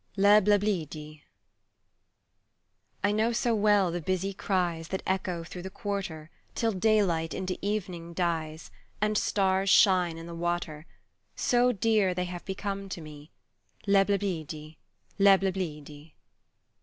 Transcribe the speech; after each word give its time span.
LEBLEBIDJI* 0.17 1.21
I 3.03 3.11
KNOW 3.11 3.31
so 3.33 3.53
well 3.53 3.91
the 3.91 4.01
busy 4.01 4.33
cries 4.33 4.87
That 4.87 5.03
echo 5.05 5.43
through 5.43 5.61
the 5.61 5.69
quarter 5.69 6.31
Till 6.55 6.71
daylight 6.71 7.35
into 7.35 7.55
evening 7.61 8.13
dies 8.15 8.71
And 8.99 9.15
stars 9.15 9.69
shine 9.69 10.17
in 10.17 10.25
the 10.25 10.33
water, 10.33 10.87
So 11.35 11.71
dear 11.71 12.15
they 12.15 12.25
have 12.25 12.43
become 12.45 12.89
to 12.89 12.99
me, 13.01 13.29
Leblebidji! 13.85 14.77
leblebidji! 15.19 16.13